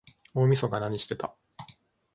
[0.33, 1.35] 大晦日なにしてた？